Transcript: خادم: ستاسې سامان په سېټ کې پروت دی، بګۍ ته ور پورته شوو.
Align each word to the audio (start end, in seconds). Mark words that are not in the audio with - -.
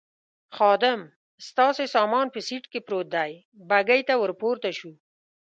خادم: 0.57 0.99
ستاسې 1.47 1.85
سامان 1.95 2.27
په 2.31 2.39
سېټ 2.47 2.63
کې 2.71 2.79
پروت 2.87 3.07
دی، 3.15 3.31
بګۍ 3.69 4.01
ته 4.07 4.13
ور 4.21 4.31
پورته 4.41 4.69
شوو. 4.77 4.93